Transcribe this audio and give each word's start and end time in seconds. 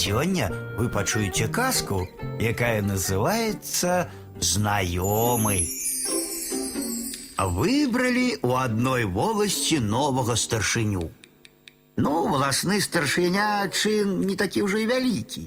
сёння 0.00 0.49
вы 0.77 0.87
пачуеце 0.89 1.47
казку, 1.47 2.07
якая 2.39 2.81
называется 2.81 4.09
«Знаёмый». 4.39 5.67
Выбрали 7.37 8.39
у 8.41 8.55
одной 8.55 9.05
волости 9.05 9.75
нового 9.75 10.35
старшыню. 10.35 11.11
Ну, 11.97 12.29
волосны 12.29 12.79
старшыня 12.79 13.67
чын 13.69 14.21
не 14.25 14.35
такі 14.35 14.63
ўжо 14.63 14.77
і 14.77 14.87
вялікі. 14.87 15.43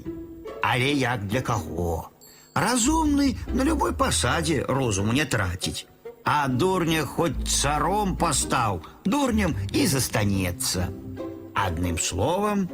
Але 0.61 0.91
як 0.93 1.25
для 1.25 1.41
каго? 1.41 2.11
Разумны 2.53 3.37
на 3.47 3.63
любой 3.63 3.93
пасадзе 3.93 4.65
розуму 4.67 5.13
не 5.13 5.25
траціць. 5.25 5.87
А 6.23 6.47
дурня 6.47 7.05
хоць 7.05 7.47
царом 7.47 8.17
пастаў, 8.17 8.81
дурнем 9.05 9.55
і 9.71 9.87
застанецца. 9.87 10.89
Адным 11.53 11.97
словам, 11.97 12.67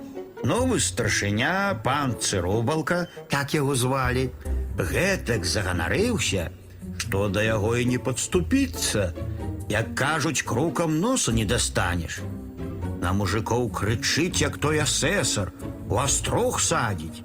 новы 0.45 0.81
старшыня, 0.81 1.81
пан 1.85 2.15
Цырубалка, 2.21 3.09
так 3.29 3.55
яго 3.55 3.75
звалі, 3.75 4.31
гэтак 4.79 5.45
заганарыўся, 5.45 6.51
што 6.99 7.29
да 7.29 7.43
яго 7.43 7.77
і 7.77 7.85
не 7.85 7.99
падступіцца. 7.99 9.13
Як 9.69 9.95
кажуць, 9.95 10.43
крукам 10.43 11.01
носа 11.01 11.33
не 11.33 11.45
дастанеш. 11.45 12.21
На 13.03 13.13
мужикоў 13.13 13.69
крычыць, 13.71 14.41
як 14.41 14.59
той 14.59 14.81
асэсар, 14.81 15.53
у 15.91 15.99
астрог 15.99 16.61
садзіць. 16.61 17.25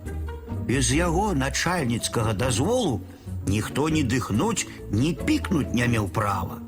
Без 0.65 0.91
яго 0.93 1.33
начальніцкага 1.33 2.33
дазволу 2.33 3.01
ніхто 3.47 3.89
ні 3.89 4.03
дыхнуць, 4.03 4.67
ні 4.91 5.13
пікнуць 5.13 5.73
не 5.73 5.87
меў 5.87 6.09
права. 6.09 6.61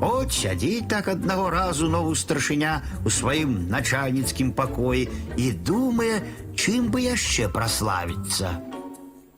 От 0.00 0.32
сядзіць 0.32 0.88
так 0.88 1.08
аднаго 1.12 1.50
разу 1.52 1.88
новы 1.92 2.16
старшыня 2.16 2.80
у 3.04 3.12
сваім 3.12 3.68
начальніцкім 3.68 4.52
пакоі 4.56 5.08
і 5.36 5.52
думае, 5.52 6.22
чым 6.56 6.88
бы 6.88 7.04
яшчэ 7.04 7.48
праславіцца. 7.52 8.56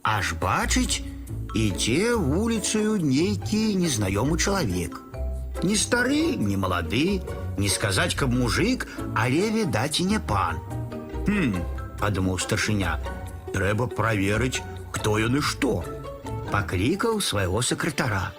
Аж 0.02 0.34
бачыць, 0.38 1.02
ідзе 1.54 2.14
вуліцаю 2.14 2.98
нейкі 3.02 3.62
незнаёмы 3.82 4.38
чалавек. 4.38 5.00
Не 5.62 5.76
стары, 5.76 6.34
не 6.38 6.56
малады, 6.56 7.22
не 7.58 7.68
сказаць, 7.68 8.14
каб 8.14 8.30
мужик, 8.34 8.86
але 9.14 9.50
відаць 9.50 10.00
і 10.00 10.06
не 10.14 10.18
пан. 10.18 10.62
Хм, 11.26 11.58
падумаў 11.98 12.38
старшыня, 12.38 12.98
трэба 13.54 13.86
праверыць, 13.86 14.62
хто 14.94 15.18
ён 15.18 15.38
і 15.38 15.42
што. 15.42 15.82
Паклікаў 16.50 17.20
свайго 17.20 17.62
сакратара. 17.62 18.30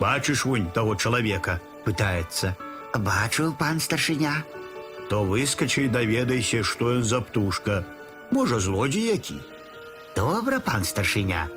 Бачыш 0.00 0.44
вунь 0.44 0.70
таго 0.74 0.96
чалавека, 0.96 1.60
пытаецца. 1.84 2.56
Бачыў 2.92 3.54
пан 3.58 3.80
старшыня. 3.80 4.44
То 5.08 5.24
выскачы 5.24 5.86
і 5.86 5.92
даведайся, 5.92 6.62
што 6.62 6.92
ён 6.98 7.04
за 7.04 7.20
птушка. 7.20 7.84
Можа, 8.30 8.60
злодзей 8.60 9.12
які. 9.12 9.40
Добра, 10.16 10.60
пан 10.60 10.84
старшыня, 10.84 11.48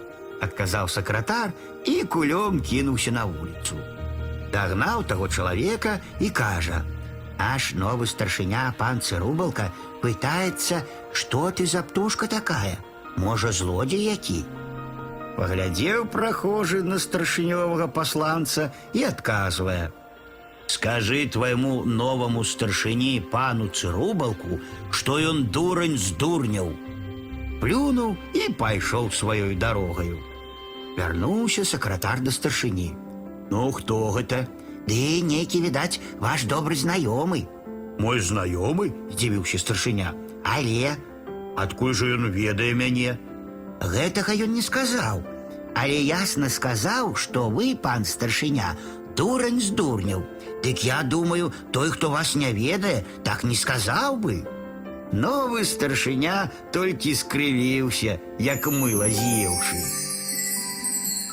адказаў 0.41 0.87
сакратар 0.87 1.51
і 1.85 2.03
кулём 2.03 2.61
кінуўся 2.61 3.11
на 3.11 3.25
вуліцу. 3.25 3.75
Дагнаў 4.51 5.03
таго 5.03 5.27
чалавека 5.27 5.99
і 6.19 6.29
кажа: « 6.29 7.39
Наш 7.39 7.73
новы 7.75 8.07
старшыня 8.07 8.73
пан 8.77 9.01
Цырубалка 9.01 9.71
пытаецца, 10.01 10.83
што 11.11 11.51
ты 11.51 11.65
за 11.65 11.83
птушка 11.83 12.27
такая, 12.27 12.77
можа, 13.17 13.51
злодзей 13.51 14.07
які. 14.07 14.45
Паглядзеў 15.39 16.05
прахожы 16.11 16.81
на 16.83 16.97
старшынёвага 16.99 17.87
пасланца 17.91 18.71
і 18.93 19.03
адказвае: « 19.03 20.73
Скажы 20.75 21.27
твайму 21.27 21.83
новаму 21.85 22.43
старшыні 22.43 23.19
пану 23.31 23.67
Цырубалку, 23.67 24.59
што 24.91 25.19
ён 25.19 25.51
дурань 25.51 25.97
здурняў. 25.97 26.71
Плюнуў 27.61 28.15
і 28.33 28.49
пайшоў 28.59 29.11
сваёй 29.11 29.55
дарогаю. 29.55 30.17
Вярнуўся 30.97 31.65
сакратар 31.65 32.23
да 32.23 32.31
старшыні. 32.31 32.95
Ну, 33.51 33.71
хто 33.71 34.11
гэта? 34.15 34.47
Ды 34.87 35.21
нейкі, 35.21 35.61
відаць, 35.61 35.99
ваш 36.19 36.45
добры 36.45 36.75
знаёмы. 36.75 37.45
Мой 37.99 38.19
знаёмы, 38.19 38.93
здзівіўся 39.11 39.59
старшыня. 39.59 40.13
Але 40.43 40.95
адкуль 41.57 41.93
жа 41.93 42.15
ён 42.15 42.31
ведае 42.31 42.73
мяне? 42.73 43.17
Гэтага 43.81 44.33
ён 44.33 44.53
не 44.53 44.61
сказаў. 44.61 45.23
Але 45.75 45.99
ясна 46.01 46.49
сказаў, 46.49 47.15
што 47.15 47.49
вы, 47.49 47.75
пан 47.75 48.05
старшыня, 48.05 48.75
дурань 49.15 49.59
з 49.59 49.75
дурняў. 49.75 50.23
Дык 50.63 50.83
я 50.87 51.03
думаю, 51.03 51.51
той, 51.71 51.91
хто 51.91 52.09
вас 52.09 52.35
не 52.35 52.53
ведае, 52.53 53.03
так 53.23 53.43
не 53.43 53.55
сказаў 53.55 54.15
бы. 54.17 54.47
Новы 55.11 55.65
старшыня 55.65 56.49
толькі 56.71 57.15
скрывіўся, 57.15 58.19
як 58.39 58.67
мыла 58.67 59.11
з'еўшы. 59.11 60.08